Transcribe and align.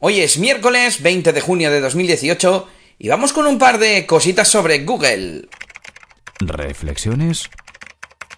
Hoy 0.00 0.20
es 0.20 0.38
miércoles 0.38 1.02
20 1.02 1.32
de 1.32 1.40
junio 1.40 1.72
de 1.72 1.80
2018 1.80 2.68
y 3.00 3.08
vamos 3.08 3.32
con 3.32 3.48
un 3.48 3.58
par 3.58 3.78
de 3.78 4.06
cositas 4.06 4.46
sobre 4.46 4.84
Google. 4.84 5.48
Reflexiones 6.38 7.50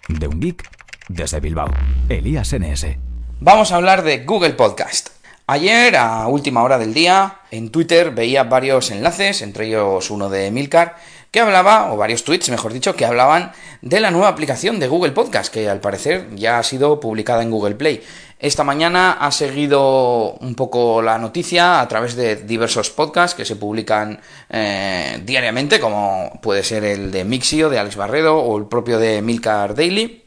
de 0.07 0.25
un 0.25 0.39
geek 0.39 0.67
desde 1.07 1.39
Bilbao. 1.39 1.69
Elías 2.09 2.51
NS. 2.51 2.97
Vamos 3.41 3.71
a 3.71 3.75
hablar 3.75 4.01
de 4.01 4.25
Google 4.25 4.53
Podcast. 4.53 5.09
Ayer, 5.45 5.97
a 5.97 6.25
última 6.27 6.63
hora 6.63 6.79
del 6.79 6.95
día, 6.95 7.41
en 7.51 7.69
Twitter 7.69 8.09
veía 8.09 8.45
varios 8.45 8.89
enlaces, 8.89 9.43
entre 9.43 9.67
ellos 9.67 10.09
uno 10.09 10.29
de 10.29 10.49
Milcar, 10.49 10.95
que 11.29 11.41
hablaba, 11.41 11.93
o 11.93 11.97
varios 11.97 12.23
tweets, 12.23 12.49
mejor 12.49 12.73
dicho, 12.73 12.95
que 12.95 13.05
hablaban 13.05 13.51
de 13.81 13.99
la 13.99 14.11
nueva 14.11 14.29
aplicación 14.29 14.79
de 14.79 14.87
Google 14.87 15.11
Podcast, 15.11 15.53
que 15.53 15.69
al 15.69 15.79
parecer 15.79 16.27
ya 16.35 16.57
ha 16.57 16.63
sido 16.63 16.99
publicada 16.99 17.43
en 17.43 17.51
Google 17.51 17.75
Play. 17.75 18.01
Esta 18.41 18.63
mañana 18.63 19.11
ha 19.11 19.31
seguido 19.31 20.33
un 20.33 20.55
poco 20.55 21.03
la 21.03 21.19
noticia 21.19 21.79
a 21.79 21.87
través 21.87 22.15
de 22.15 22.37
diversos 22.37 22.89
podcasts 22.89 23.35
que 23.35 23.45
se 23.45 23.55
publican 23.55 24.19
eh, 24.49 25.21
diariamente, 25.23 25.79
como 25.79 26.39
puede 26.41 26.63
ser 26.63 26.83
el 26.83 27.11
de 27.11 27.23
Mixio, 27.23 27.69
de 27.69 27.77
Alex 27.77 27.95
Barredo, 27.97 28.37
o 28.37 28.57
el 28.57 28.65
propio 28.65 28.97
de 28.97 29.21
Milcar 29.21 29.75
Daily. 29.75 30.23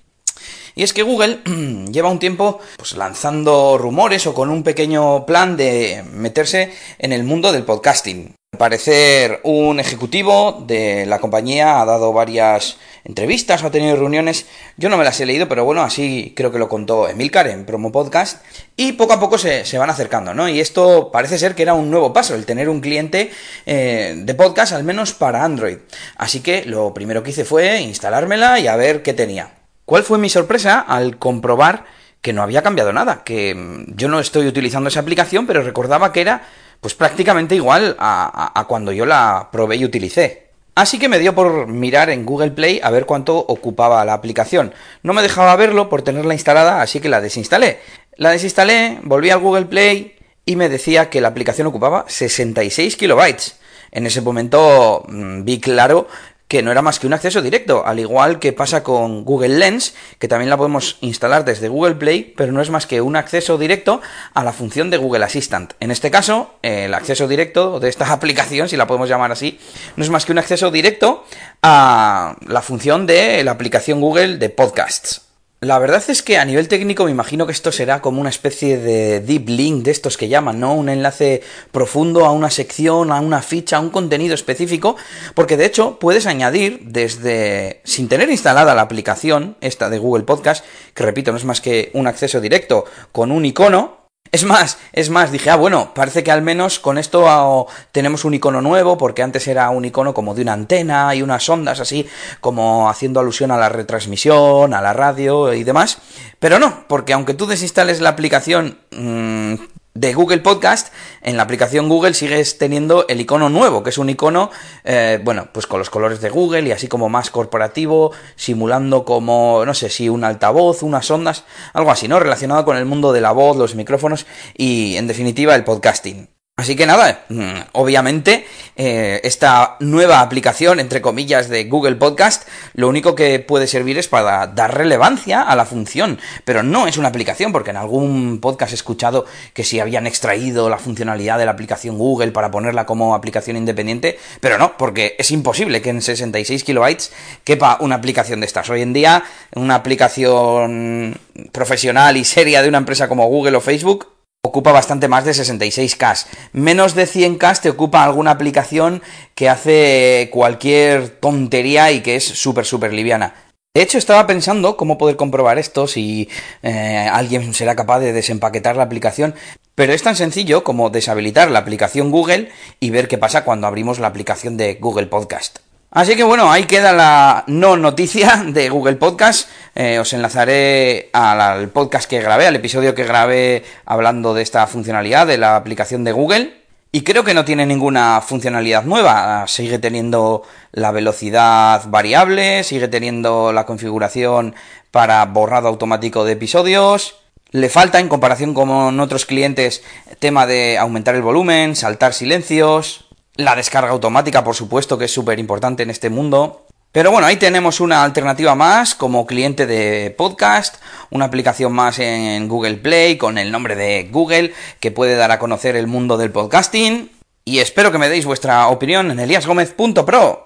Y 0.77 0.85
es 0.85 0.93
que 0.93 1.03
Google 1.03 1.41
lleva 1.91 2.09
un 2.09 2.21
tiempo 2.21 2.61
pues, 2.77 2.97
lanzando 2.97 3.79
rumores 3.79 4.29
o 4.29 4.35
con 4.35 4.49
un 4.49 4.63
pequeño 4.63 5.27
plan 5.27 5.57
de 5.57 6.05
meterse 6.13 6.73
en 7.01 7.13
el 7.13 7.25
mundo 7.25 7.51
del 7.51 7.65
podcasting. 7.65 8.37
Parecer, 8.59 9.41
un 9.43 9.81
ejecutivo 9.81 10.65
de 10.67 11.07
la 11.07 11.19
compañía 11.19 11.81
ha 11.81 11.85
dado 11.85 12.13
varias 12.13 12.79
entrevistas 13.05 13.63
ha 13.63 13.71
tenido 13.71 13.97
reuniones. 13.97 14.47
Yo 14.77 14.89
no 14.89 14.97
me 14.97 15.05
las 15.05 15.21
he 15.21 15.27
leído, 15.27 15.49
pero 15.49 15.65
bueno, 15.65 15.83
así 15.83 16.33
creo 16.35 16.51
que 16.51 16.59
lo 16.59 16.69
contó 16.69 17.09
Emilcar 17.09 17.47
en 17.47 17.65
Promo 17.65 17.93
Podcast. 17.93 18.43
Y 18.77 18.93
poco 18.93 19.13
a 19.13 19.21
poco 19.21 19.39
se, 19.39 19.79
van 19.79 19.91
acercando, 19.91 20.35
¿no? 20.35 20.49
Y 20.49 20.61
esto 20.61 21.11
parece 21.13 21.39
ser 21.39 21.55
que 21.55 21.63
era 21.63 21.75
un 21.75 21.91
nuevo 21.91 22.13
paso, 22.13 22.35
el 22.35 22.47
tener 22.47 22.69
un 22.69 22.81
cliente 22.81 23.31
eh, 23.67 24.15
de 24.17 24.35
podcast, 24.35 24.73
al 24.73 24.85
menos 24.85 25.13
para 25.13 25.45
Android. 25.45 25.79
Así 26.17 26.41
que 26.41 26.65
lo 26.65 26.93
primero 26.95 27.23
que 27.23 27.31
hice 27.31 27.45
fue 27.45 27.81
instalármela 27.81 28.59
y 28.59 28.67
a 28.67 28.77
ver 28.77 29.03
qué 29.03 29.13
tenía. 29.13 29.51
¿Cuál 29.85 30.03
fue 30.03 30.19
mi 30.19 30.31
sorpresa 30.31 30.81
al 30.81 31.19
comprobar 31.19 31.85
que 32.23 32.33
no 32.33 32.43
había 32.43 32.63
cambiado 32.63 32.93
nada? 32.93 33.23
Que 33.23 33.55
mm, 33.55 33.97
yo 33.97 34.09
no 34.09 34.19
estoy 34.19 34.47
utilizando 34.47 34.89
esa 34.89 35.01
aplicación, 35.01 35.47
pero 35.47 35.63
recordaba 35.63 36.13
que 36.13 36.23
era 36.23 36.49
pues 36.85 36.95
prácticamente 36.95 37.55
igual 37.55 37.97
a, 37.99 38.63
cuando 38.69 38.93
yo 38.93 39.07
la 39.07 39.49
probé 39.51 39.77
y 39.77 39.87
utilicé. 39.87 40.49
Así 40.75 40.99
que 40.99 41.09
me 41.09 41.19
dio 41.19 41.35
por 41.35 41.67
mirar 41.67 42.11
en 42.11 42.27
Google 42.27 42.51
Play 42.51 42.79
a 42.83 42.91
ver 42.91 43.07
cuánto 43.07 43.39
ocupaba 43.39 44.05
la 44.05 44.13
aplicación. 44.13 44.75
No 45.03 45.15
me 45.15 45.23
dejaba 45.23 45.57
verlo 45.57 45.89
por 45.89 46.03
tenerla 46.03 46.35
instalada, 46.35 46.83
así 46.83 47.01
que 47.01 47.09
la 47.09 47.23
desinstalé. 47.23 47.79
La 48.17 48.33
desinstalé, 48.33 48.99
volví 49.03 49.31
al 49.31 49.41
Google 49.41 49.65
Play 49.65 50.17
y 50.45 50.57
me 50.57 50.69
decía 50.69 51.09
que 51.09 51.23
la 51.23 51.29
aplicación 51.29 51.67
ocupaba 51.69 52.05
66 52.07 52.99
kilobytes. 52.99 53.57
En 53.91 54.05
ese 54.05 54.21
momento 54.21 55.07
mm, 55.09 55.43
vi 55.43 55.61
claro 55.61 56.07
que 56.55 56.63
no 56.63 56.71
era 56.71 56.83
más 56.83 57.01
que 57.01 57.09
un 57.09 57.13
acceso 57.13 57.43
directo, 57.43 57.85
al 57.85 57.99
igual 57.99 58.39
que 58.39 58.53
pasa 58.53 58.85
con 58.85 59.25
Google 59.25 59.59
Lens, 59.59 59.93
que 60.21 60.29
también 60.29 60.49
la 60.51 60.57
podemos 60.57 60.99
instalar 61.01 61.45
desde 61.45 61.67
Google 61.67 61.97
Play, 61.97 62.33
pero 62.37 62.53
no 62.53 62.63
es 62.63 62.71
más 62.71 62.87
que 62.87 63.01
un 63.01 63.17
acceso 63.17 63.59
directo 63.59 64.01
a 64.35 64.45
la 64.45 64.53
función 64.53 64.89
de 64.89 64.97
Google 64.97 65.25
Assistant. 65.25 65.73
En 65.81 65.91
este 65.91 66.13
caso, 66.13 66.55
el 66.63 66.95
acceso 66.95 67.27
directo 67.27 67.81
de 67.81 67.89
esta 67.89 68.13
aplicación, 68.13 68.69
si 68.69 68.77
la 68.77 68.87
podemos 68.87 69.09
llamar 69.09 69.33
así, 69.33 69.59
no 69.97 70.05
es 70.05 70.11
más 70.11 70.25
que 70.25 70.31
un 70.31 70.39
acceso 70.39 70.71
directo 70.71 71.25
a 71.61 72.37
la 72.47 72.63
función 72.63 73.05
de 73.09 73.43
la 73.43 73.51
aplicación 73.51 74.01
Google 74.01 74.37
de 74.37 74.49
podcasts. 74.49 75.24
La 75.65 75.79
verdad 75.79 76.03
es 76.09 76.23
que 76.23 76.37
a 76.37 76.45
nivel 76.45 76.69
técnico 76.69 77.07
me 77.07 77.11
imagino 77.11 77.47
que 77.47 77.53
esto 77.53 77.73
será 77.73 78.03
como 78.03 78.21
una 78.21 78.29
especie 78.29 78.77
de 78.77 79.21
deep 79.21 79.49
link 79.49 79.83
de 79.83 79.93
estos 79.93 80.19
que 80.19 80.29
llaman, 80.29 80.61
¿no? 80.61 80.75
Un 80.75 80.91
enlace 80.91 81.41
profundo 81.73 82.27
a 82.27 82.33
una 82.33 82.51
sección, 82.51 83.11
a 83.11 83.21
una 83.21 83.41
ficha, 83.41 83.79
a 83.79 83.81
un 83.81 83.89
contenido 83.89 84.35
específico, 84.35 84.97
porque 85.35 85.57
de 85.57 85.65
hecho 85.65 85.99
puedes 85.99 86.27
añadir 86.27 86.81
desde, 86.83 87.81
sin 87.85 88.09
tener 88.09 88.29
instalada 88.29 88.75
la 88.75 88.83
aplicación, 88.83 89.57
esta 89.63 89.89
de 89.89 89.99
Google 89.99 90.25
Podcast, 90.25 90.67
que 90.93 91.03
repito, 91.03 91.33
no 91.33 91.39
es 91.39 91.47
más 91.47 91.63
que 91.63 91.91
un 91.95 92.07
acceso 92.09 92.43
directo 92.43 92.85
con 93.11 93.33
un 93.33 93.47
icono, 93.47 94.04
es 94.35 94.43
más, 94.43 94.79
es 94.93 95.11
más, 95.11 95.31
dije, 95.31 95.49
ah, 95.49 95.55
bueno, 95.55 95.95
parece 95.95 96.25
que 96.25 96.33
al 96.33 96.43
menos 96.43 96.81
con 96.81 96.99
esto 96.99 97.29
ah, 97.29 97.67
tenemos 97.93 98.25
un 98.25 98.35
icono 98.35 98.61
nuevo, 98.61 98.99
porque 98.99 99.23
antes 99.23 99.47
era 99.47 99.71
un 99.71 99.85
icono 99.85 100.13
como 100.13 100.35
de 100.35 100.43
una 100.43 100.55
antena 100.55 101.15
y 101.15 101.23
unas 101.23 101.49
ondas 101.49 101.79
así, 101.79 102.09
como 102.41 102.91
haciendo 102.91 103.21
alusión 103.21 103.53
a 103.53 103.57
la 103.57 103.69
retransmisión, 103.69 104.75
a 104.75 104.83
la 104.83 104.93
radio 104.93 105.55
y 105.55 105.63
demás. 105.63 105.99
Pero 106.41 106.59
no, 106.59 106.85
porque 106.89 107.13
aunque 107.13 107.35
tú 107.35 107.47
desinstales 107.47 108.01
la 108.01 108.09
aplicación 108.09 108.77
mmm, 108.91 109.55
de 109.95 110.13
Google 110.13 110.39
Podcast, 110.39 110.93
en 111.23 111.37
la 111.37 111.45
aplicación 111.45 111.89
Google 111.89 112.15
sigues 112.15 112.59
teniendo 112.59 113.07
el 113.07 113.21
icono 113.21 113.49
nuevo, 113.49 113.85
que 113.85 113.91
es 113.91 113.99
un 113.99 114.11
icono, 114.11 114.51
eh, 114.83 115.21
bueno, 115.23 115.49
pues 115.53 115.69
con 115.69 115.79
los 115.79 115.89
colores 115.89 116.21
de 116.21 116.31
Google 116.31 116.63
y 116.63 116.73
así 116.73 116.89
como 116.89 117.09
más 117.09 117.31
corporativo, 117.31 118.11
simulando 118.35 119.05
como, 119.05 119.65
no 119.65 119.73
sé, 119.73 119.89
si 119.91 120.09
un 120.09 120.25
altavoz, 120.25 120.83
unas 120.83 121.09
ondas, 121.13 121.45
algo 121.73 121.93
así, 121.93 122.09
¿no? 122.09 122.19
Relacionado 122.19 122.65
con 122.65 122.77
el 122.77 122.87
mundo 122.87 123.13
de 123.13 123.21
la 123.21 123.31
voz, 123.31 123.57
los 123.57 123.77
micrófonos 123.77 124.27
y, 124.57 124.97
en 124.97 125.07
definitiva, 125.07 125.55
el 125.55 125.63
podcasting. 125.63 126.34
Así 126.57 126.77
que 126.77 126.87
nada, 126.87 127.25
mm, 127.31 127.53
obviamente 127.73 128.47
eh, 128.77 129.21
esta 129.25 129.77
nueva 129.81 130.21
aplicación, 130.21 130.79
entre 130.79 131.03
comillas, 131.03 131.49
de 131.49 131.65
Google 131.65 131.97
Podcast, 131.97 132.47
lo 132.75 132.89
único 132.89 133.17
que 133.17 133.41
puede 133.41 133.67
servir 133.67 133.99
es 133.99 134.07
para 134.07 134.47
dar 134.47 134.73
relevancia 134.73 135.43
a 135.43 135.57
la 135.57 135.67
función, 135.67 136.21
pero 136.45 136.63
no 136.63 136.87
es 136.87 136.97
una 136.97 137.09
aplicación, 137.09 137.51
porque 137.51 137.71
en 137.71 137.77
algún 137.77 138.39
podcast 138.41 138.71
he 138.71 138.77
escuchado 138.77 139.27
que 139.53 139.65
si 139.65 139.81
habían 139.81 140.07
extraído 140.07 140.71
la 140.71 140.79
funcionalidad 140.79 141.39
de 141.39 141.45
la 141.45 141.51
aplicación 141.51 141.99
Google 141.99 142.31
para 142.31 142.53
ponerla 142.53 142.87
como 142.87 143.17
aplicación 143.17 143.57
independiente, 143.57 144.17
pero 144.41 144.57
no, 144.57 144.77
porque 144.77 145.17
es 145.19 145.33
imposible 145.33 145.83
que 145.83 145.91
en 145.91 146.03
66 146.03 146.63
kilobytes 146.63 147.13
quepa 147.43 147.79
una 147.81 147.97
aplicación 147.97 148.39
de 148.39 148.47
estas. 148.47 148.71
Hoy 148.71 148.83
en 148.83 148.93
día, 148.93 149.25
una 149.57 149.75
aplicación 149.75 151.19
profesional 151.51 152.17
y 152.17 152.25
seria 152.25 152.63
de 152.63 152.69
una 152.69 152.79
empresa 152.79 153.09
como 153.09 153.27
Google 153.27 153.57
o 153.57 153.61
Facebook 153.61 154.14
ocupa 154.45 154.73
bastante 154.73 155.09
más 155.09 155.25
de 155.25 155.33
66K. 155.33 156.27
Menos 156.53 156.95
de 156.95 157.07
100K 157.07 157.61
te 157.61 157.71
ocupa 157.71 158.05
alguna 158.05 158.33
aplicación 158.33 159.03
que 159.35 159.49
hace 159.49 160.29
cualquier 160.31 161.09
tontería 161.09 161.91
y 161.93 162.03
que 162.03 162.17
es 162.17 162.25
súper, 162.25 162.67
súper 162.67 162.93
liviana. 162.93 163.35
De 163.75 163.83
hecho, 163.83 163.99
estaba 163.99 164.27
pensando 164.27 164.77
cómo 164.77 164.99
poder 164.99 165.17
comprobar 165.17 165.59
esto, 165.59 165.89
si 165.89 166.29
eh, 166.63 167.09
alguien 167.11 167.55
será 167.55 167.75
capaz 167.75 168.01
de 168.01 168.13
desempaquetar 168.13 168.77
la 168.77 168.85
aplicación, 168.85 169.35
pero 169.75 169.93
es 169.95 170.03
tan 170.03 170.15
sencillo 170.15 170.63
como 170.63 170.91
deshabilitar 170.91 171.51
la 171.51 171.61
aplicación 171.61 172.11
Google 172.11 172.53
y 172.79 172.91
ver 172.91 173.09
qué 173.09 173.19
pasa 173.19 173.45
cuando 173.45 173.67
abrimos 173.67 173.99
la 173.99 174.09
aplicación 174.09 174.57
de 174.57 174.75
Google 174.75 175.07
Podcast. 175.07 175.59
Así 175.91 176.17
que 176.17 176.25
bueno, 176.25 176.51
ahí 176.51 176.65
queda 176.65 176.93
la 176.93 177.45
no 177.47 177.77
noticia 177.77 178.45
de 178.49 178.69
Google 178.69 178.97
Podcast. 178.97 179.49
Eh, 179.75 179.99
os 179.99 180.13
enlazaré 180.13 181.11
al 181.13 181.69
podcast 181.69 182.09
que 182.09 182.21
grabé, 182.21 182.47
al 182.47 182.57
episodio 182.57 182.95
que 182.95 183.05
grabé 183.05 183.65
hablando 183.85 184.33
de 184.33 184.43
esta 184.43 184.67
funcionalidad 184.67 185.27
de 185.27 185.39
la 185.39 185.57
aplicación 185.57 186.05
de 186.05 186.13
Google. 186.13 186.65
Y 186.93 187.03
creo 187.03 187.25
que 187.25 187.35
no 187.35 187.45
tiene 187.45 187.67
ninguna 187.67 188.21
funcionalidad 188.21 188.85
nueva. 188.85 189.45
Sigue 189.49 189.81
teniendo 189.81 190.43
la 190.71 190.93
velocidad 190.93 191.83
variable, 191.89 192.63
sigue 192.63 192.87
teniendo 192.87 193.53
la 193.53 193.67
configuración 193.67 194.55
para 194.93 195.25
borrado 195.25 195.67
automático 195.67 196.25
de 196.25 196.35
episodios. 196.35 197.17
Le 197.51 197.69
falta, 197.69 197.99
en 197.99 198.09
comparación 198.09 198.55
con 198.55 199.01
otros 199.01 199.27
clientes, 199.27 199.83
tema 200.21 200.47
de 200.47 200.79
aumentar 200.79 201.17
el 201.17 201.23
volumen, 201.23 201.75
saltar 201.75 202.13
silencios, 202.13 203.07
la 203.35 203.57
descarga 203.57 203.91
automática, 203.91 204.45
por 204.45 204.55
supuesto, 204.55 204.97
que 204.97 205.07
es 205.07 205.13
súper 205.13 205.41
importante 205.41 205.83
en 205.83 205.91
este 205.91 206.11
mundo. 206.11 206.65
Pero 206.95 207.11
bueno, 207.11 207.27
ahí 207.27 207.35
tenemos 207.35 207.81
una 207.81 208.05
alternativa 208.05 208.55
más 208.55 208.95
como 208.95 209.27
cliente 209.27 209.67
de 209.67 210.15
podcast, 210.17 210.77
una 211.11 211.25
aplicación 211.25 211.73
más 211.73 211.99
en 211.99 212.47
Google 212.47 212.77
Play 212.77 213.19
con 213.19 213.37
el 213.37 213.51
nombre 213.51 213.75
de 213.75 214.09
Google 214.13 214.55
que 214.79 214.93
puede 214.93 215.17
dar 215.17 215.33
a 215.33 215.41
conocer 215.41 215.75
el 215.75 215.89
mundo 215.89 216.17
del 216.17 216.31
podcasting. 216.31 217.11
Y 217.45 217.59
espero 217.59 217.91
que 217.91 217.99
me 217.99 218.09
deis 218.09 218.27
vuestra 218.27 218.69
opinión 218.69 219.11
en 219.11 219.19
eliasgomez.pro. 219.19 220.45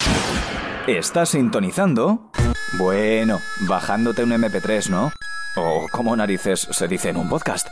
¿Estás 0.87 1.29
sintonizando? 1.29 2.31
Bueno, 2.79 3.43
bajándote 3.69 4.23
un 4.23 4.31
MP3, 4.31 4.89
¿no? 4.89 5.13
O 5.55 5.87
como 5.93 6.17
narices 6.17 6.67
se 6.71 6.89
dice 6.89 7.11
en 7.11 7.19
un 7.19 7.29
podcast. 7.29 7.69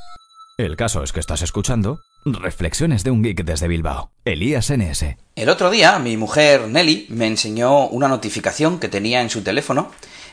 El 0.58 0.74
caso 0.74 1.02
es 1.02 1.12
que 1.12 1.20
estás 1.20 1.42
escuchando 1.42 2.00
Reflexiones 2.24 3.04
de 3.04 3.10
un 3.10 3.22
geek 3.22 3.44
desde 3.44 3.68
Bilbao. 3.68 4.10
Elías 4.24 4.70
NS. 4.70 5.04
El 5.34 5.50
otro 5.50 5.70
día 5.70 5.98
mi 5.98 6.16
mujer 6.16 6.66
Nelly 6.66 7.08
me 7.10 7.26
enseñó 7.26 7.86
una 7.88 8.08
notificación 8.08 8.78
que 8.78 8.88
tenía 8.88 9.20
en 9.20 9.28
su 9.28 9.42
teléfono 9.42 9.90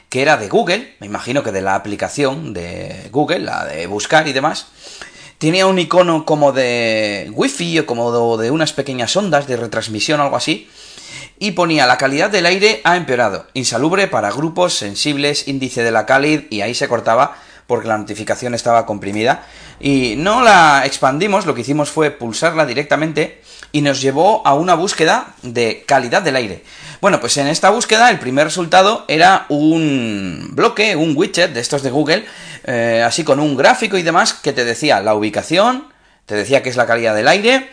que 0.08 0.22
era 0.22 0.38
de 0.38 0.48
Google, 0.48 0.96
me 1.02 1.08
imagino 1.08 1.44
que 1.44 1.52
de 1.52 1.62
la 1.62 1.76
aplicación 1.76 2.54
de 2.54 3.10
Google, 3.12 3.40
la 3.40 3.66
de 3.66 3.86
buscar 3.86 4.26
y 4.30 4.32
demás. 4.32 4.68
Tenía 5.40 5.68
un 5.68 5.78
icono 5.78 6.26
como 6.26 6.54
de 6.54 7.30
wifi 7.34 7.80
o 7.80 7.86
como 7.86 8.38
de 8.38 8.50
unas 8.50 8.72
pequeñas 8.72 9.18
ondas 9.18 9.46
de 9.46 9.58
retransmisión 9.58 10.22
o 10.22 10.24
algo 10.24 10.38
así. 10.38 10.70
Y 11.38 11.52
ponía 11.52 11.86
la 11.86 11.98
calidad 11.98 12.30
del 12.30 12.46
aire 12.46 12.80
ha 12.86 12.96
empeorado, 12.96 13.48
insalubre 13.54 14.08
para 14.08 14.32
grupos 14.32 14.74
sensibles, 14.74 15.50
índice 15.50 15.84
de 15.84 15.92
la 15.92 16.06
calidad 16.06 16.44
y 16.50 16.62
ahí 16.62 16.76
se 16.76 16.88
cortaba 16.88 17.36
porque 17.68 17.88
la 17.88 17.98
notificación 17.98 18.54
estaba 18.54 18.86
comprimida. 18.86 19.46
Y 19.80 20.16
no 20.18 20.42
la 20.42 20.84
expandimos, 20.86 21.46
lo 21.46 21.56
que 21.56 21.62
hicimos 21.62 21.90
fue 21.90 22.12
pulsarla 22.12 22.66
directamente 22.66 23.42
y 23.72 23.82
nos 23.82 24.02
llevó 24.02 24.46
a 24.46 24.54
una 24.54 24.76
búsqueda 24.76 25.34
de 25.42 25.84
calidad 25.86 26.22
del 26.22 26.36
aire. 26.36 26.64
Bueno, 27.02 27.20
pues 27.20 27.36
en 27.38 27.48
esta 27.48 27.72
búsqueda 27.72 28.10
el 28.10 28.20
primer 28.20 28.46
resultado 28.46 29.04
era 29.08 29.46
un 29.50 30.50
bloque, 30.52 30.96
un 30.96 31.18
widget 31.18 31.52
de 31.54 31.60
estos 31.60 31.84
de 31.84 31.90
Google, 31.90 32.26
eh, 32.66 33.04
así 33.06 33.24
con 33.24 33.40
un 33.40 33.58
gráfico 33.58 33.98
y 33.98 34.04
demás 34.04 34.34
que 34.34 34.54
te 34.54 34.64
decía 34.64 35.02
la 35.02 35.16
ubicación, 35.16 35.88
te 36.26 36.36
decía 36.36 36.64
que 36.64 36.70
es 36.70 36.78
la 36.78 36.86
calidad 36.86 37.16
del 37.16 37.28
aire 37.28 37.70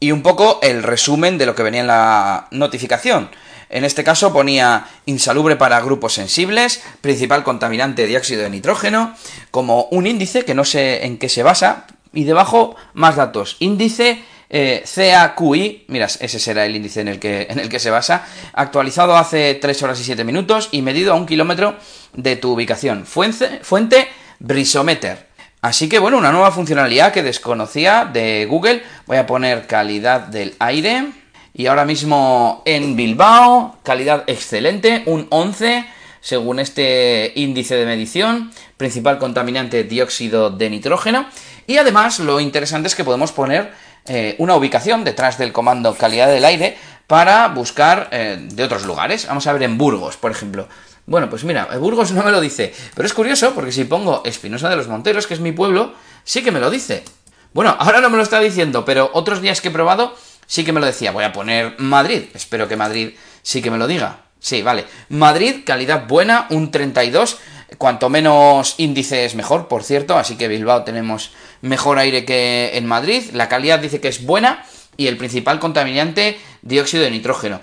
y 0.00 0.12
un 0.12 0.22
poco 0.22 0.58
el 0.62 0.82
resumen 0.82 1.38
de 1.38 1.46
lo 1.46 1.54
que 1.54 1.62
venía 1.62 1.82
en 1.82 1.86
la 1.86 2.48
notificación. 2.50 3.30
En 3.74 3.84
este 3.84 4.04
caso 4.04 4.32
ponía 4.32 4.86
insalubre 5.04 5.56
para 5.56 5.80
grupos 5.80 6.14
sensibles, 6.14 6.80
principal 7.00 7.42
contaminante 7.42 8.06
dióxido 8.06 8.42
de 8.42 8.50
nitrógeno, 8.50 9.16
como 9.50 9.88
un 9.90 10.06
índice 10.06 10.44
que 10.44 10.54
no 10.54 10.64
sé 10.64 11.04
en 11.06 11.18
qué 11.18 11.28
se 11.28 11.42
basa, 11.42 11.88
y 12.12 12.22
debajo 12.22 12.76
más 12.92 13.16
datos. 13.16 13.56
Índice 13.58 14.22
eh, 14.48 14.84
CAQI, 14.94 15.86
miras, 15.88 16.18
ese 16.22 16.38
será 16.38 16.64
el 16.66 16.76
índice 16.76 17.00
en 17.00 17.08
el, 17.08 17.18
que, 17.18 17.48
en 17.50 17.58
el 17.58 17.68
que 17.68 17.80
se 17.80 17.90
basa, 17.90 18.24
actualizado 18.52 19.16
hace 19.16 19.54
3 19.54 19.82
horas 19.82 19.98
y 19.98 20.04
7 20.04 20.22
minutos 20.22 20.68
y 20.70 20.80
medido 20.80 21.12
a 21.12 21.16
un 21.16 21.26
kilómetro 21.26 21.74
de 22.12 22.36
tu 22.36 22.52
ubicación. 22.52 23.04
Fuente, 23.04 23.58
fuente 23.64 24.06
Brisometer. 24.38 25.26
Así 25.62 25.88
que 25.88 25.98
bueno, 25.98 26.18
una 26.18 26.30
nueva 26.30 26.52
funcionalidad 26.52 27.12
que 27.12 27.24
desconocía 27.24 28.04
de 28.04 28.46
Google. 28.48 28.84
Voy 29.06 29.16
a 29.16 29.26
poner 29.26 29.66
calidad 29.66 30.20
del 30.20 30.54
aire. 30.60 31.23
Y 31.56 31.66
ahora 31.66 31.84
mismo 31.84 32.62
en 32.64 32.96
Bilbao, 32.96 33.76
calidad 33.84 34.24
excelente, 34.26 35.04
un 35.06 35.28
11 35.30 35.86
según 36.20 36.58
este 36.58 37.32
índice 37.36 37.76
de 37.76 37.84
medición, 37.84 38.50
principal 38.78 39.18
contaminante 39.18 39.84
dióxido 39.84 40.50
de 40.50 40.70
nitrógeno. 40.70 41.26
Y 41.66 41.76
además 41.76 42.18
lo 42.18 42.40
interesante 42.40 42.88
es 42.88 42.94
que 42.94 43.04
podemos 43.04 43.30
poner 43.30 43.72
eh, 44.06 44.34
una 44.38 44.56
ubicación 44.56 45.04
detrás 45.04 45.38
del 45.38 45.52
comando 45.52 45.94
calidad 45.94 46.28
del 46.28 46.46
aire 46.46 46.76
para 47.06 47.48
buscar 47.48 48.08
eh, 48.10 48.38
de 48.40 48.64
otros 48.64 48.84
lugares. 48.84 49.26
Vamos 49.28 49.46
a 49.46 49.52
ver 49.52 49.62
en 49.62 49.78
Burgos, 49.78 50.16
por 50.16 50.30
ejemplo. 50.30 50.66
Bueno, 51.06 51.28
pues 51.28 51.44
mira, 51.44 51.66
Burgos 51.78 52.10
no 52.12 52.22
me 52.22 52.32
lo 52.32 52.40
dice, 52.40 52.72
pero 52.94 53.06
es 53.06 53.12
curioso 53.12 53.52
porque 53.54 53.70
si 53.70 53.84
pongo 53.84 54.22
Espinosa 54.24 54.70
de 54.70 54.76
los 54.76 54.88
Monteros, 54.88 55.26
que 55.26 55.34
es 55.34 55.40
mi 55.40 55.52
pueblo, 55.52 55.92
sí 56.24 56.42
que 56.42 56.50
me 56.50 56.58
lo 56.58 56.70
dice. 56.70 57.04
Bueno, 57.52 57.76
ahora 57.78 58.00
no 58.00 58.10
me 58.10 58.16
lo 58.16 58.22
está 58.22 58.40
diciendo, 58.40 58.84
pero 58.84 59.10
otros 59.12 59.40
días 59.40 59.60
que 59.60 59.68
he 59.68 59.70
probado 59.70 60.16
sí 60.46 60.64
que 60.64 60.72
me 60.72 60.80
lo 60.80 60.86
decía. 60.86 61.12
Voy 61.12 61.24
a 61.24 61.32
poner 61.32 61.74
Madrid. 61.78 62.24
Espero 62.34 62.68
que 62.68 62.76
Madrid 62.76 63.10
sí 63.42 63.62
que 63.62 63.70
me 63.70 63.78
lo 63.78 63.86
diga. 63.86 64.20
Sí, 64.38 64.62
vale. 64.62 64.84
Madrid, 65.08 65.62
calidad 65.64 66.06
buena, 66.06 66.46
un 66.50 66.70
32. 66.70 67.38
Cuanto 67.78 68.08
menos 68.08 68.74
índice 68.78 69.24
es 69.24 69.34
mejor, 69.34 69.68
por 69.68 69.82
cierto. 69.82 70.18
Así 70.18 70.36
que 70.36 70.48
Bilbao 70.48 70.84
tenemos 70.84 71.32
mejor 71.62 71.98
aire 71.98 72.24
que 72.24 72.72
en 72.74 72.86
Madrid. 72.86 73.24
La 73.32 73.48
calidad 73.48 73.78
dice 73.78 74.00
que 74.00 74.08
es 74.08 74.24
buena. 74.24 74.64
Y 74.96 75.06
el 75.08 75.16
principal 75.16 75.58
contaminante, 75.58 76.38
dióxido 76.62 77.02
de 77.02 77.10
nitrógeno. 77.10 77.60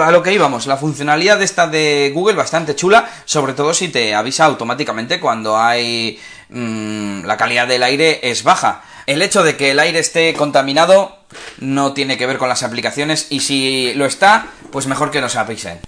A 0.00 0.10
lo 0.10 0.22
que 0.22 0.32
íbamos, 0.32 0.66
la 0.66 0.76
funcionalidad 0.76 1.42
esta 1.42 1.66
de 1.66 2.12
Google 2.14 2.34
bastante 2.36 2.74
chula, 2.74 3.08
sobre 3.24 3.52
todo 3.52 3.74
si 3.74 3.88
te 3.88 4.14
avisa 4.14 4.44
automáticamente 4.44 5.20
cuando 5.20 5.58
hay 5.58 6.18
mmm, 6.48 7.24
la 7.24 7.36
calidad 7.36 7.66
del 7.66 7.82
aire 7.82 8.20
es 8.22 8.42
baja. 8.42 8.82
El 9.06 9.22
hecho 9.22 9.42
de 9.42 9.56
que 9.56 9.70
el 9.70 9.78
aire 9.78 9.98
esté 9.98 10.32
contaminado 10.34 11.18
no 11.58 11.92
tiene 11.92 12.16
que 12.16 12.26
ver 12.26 12.38
con 12.38 12.48
las 12.48 12.62
aplicaciones 12.62 13.26
y 13.30 13.40
si 13.40 13.94
lo 13.94 14.06
está, 14.06 14.46
pues 14.70 14.86
mejor 14.86 15.10
que 15.10 15.20
nos 15.20 15.36
avisen. 15.36 15.80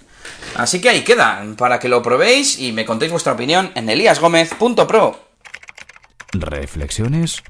Así 0.56 0.80
que 0.80 0.88
ahí 0.88 1.02
queda, 1.02 1.44
para 1.56 1.78
que 1.78 1.88
lo 1.88 2.02
probéis 2.02 2.58
y 2.58 2.72
me 2.72 2.84
contéis 2.84 3.12
vuestra 3.12 3.32
opinión 3.32 3.72
en 3.74 3.88
eliasgomez.pro. 3.88 5.28
Reflexiones 6.32 7.42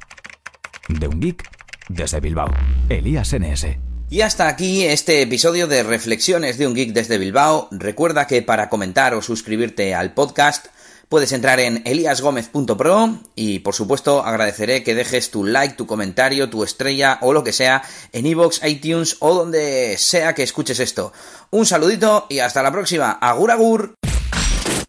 de 0.88 1.08
un 1.08 1.20
geek 1.20 1.48
desde 1.88 2.20
Bilbao. 2.20 2.48
Elías 2.88 3.34
NS. 3.34 3.93
Y 4.14 4.20
hasta 4.22 4.46
aquí 4.46 4.84
este 4.84 5.22
episodio 5.22 5.66
de 5.66 5.82
Reflexiones 5.82 6.56
de 6.56 6.68
un 6.68 6.74
geek 6.74 6.92
desde 6.92 7.18
Bilbao. 7.18 7.66
Recuerda 7.72 8.28
que 8.28 8.42
para 8.42 8.68
comentar 8.68 9.12
o 9.12 9.20
suscribirte 9.20 9.92
al 9.92 10.14
podcast 10.14 10.66
puedes 11.08 11.32
entrar 11.32 11.58
en 11.58 11.82
eliasgomez.pro 11.84 13.18
y 13.34 13.58
por 13.58 13.74
supuesto 13.74 14.24
agradeceré 14.24 14.84
que 14.84 14.94
dejes 14.94 15.32
tu 15.32 15.42
like, 15.42 15.74
tu 15.74 15.88
comentario, 15.88 16.48
tu 16.48 16.62
estrella 16.62 17.18
o 17.22 17.32
lo 17.32 17.42
que 17.42 17.52
sea 17.52 17.82
en 18.12 18.26
iVoox, 18.26 18.64
iTunes 18.64 19.16
o 19.18 19.34
donde 19.34 19.96
sea 19.98 20.32
que 20.32 20.44
escuches 20.44 20.78
esto. 20.78 21.12
Un 21.50 21.66
saludito 21.66 22.28
y 22.30 22.38
hasta 22.38 22.62
la 22.62 22.70
próxima. 22.70 23.18
Agur 23.20 23.50
agur. 23.50 23.94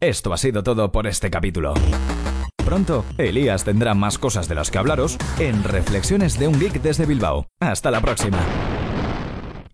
Esto 0.02 0.34
ha 0.34 0.38
sido 0.38 0.62
todo 0.62 0.92
por 0.92 1.08
este 1.08 1.32
capítulo. 1.32 1.74
Pronto, 2.64 3.04
Elías 3.18 3.64
tendrá 3.64 3.96
más 3.96 4.20
cosas 4.20 4.48
de 4.48 4.54
las 4.54 4.70
que 4.70 4.78
hablaros 4.78 5.18
en 5.40 5.64
Reflexiones 5.64 6.38
de 6.38 6.48
un 6.48 6.60
Geek 6.60 6.80
desde 6.84 7.08
Bilbao. 7.08 7.48
Hasta 7.60 7.90
la 7.90 8.02
próxima. 8.02 8.38